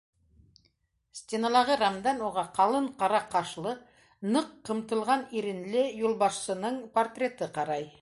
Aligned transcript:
Стеналағы 1.19 1.75
рамдан 1.81 2.23
уға 2.29 2.45
ҡалын 2.57 2.89
ҡара 3.03 3.21
ҡашлы, 3.35 3.75
ныҡ 4.33 4.51
ҡымтылған 4.71 5.29
иренле 5.43 5.89
юлбашсының 6.03 6.85
портреты 6.99 7.57
ҡарай. 7.61 7.93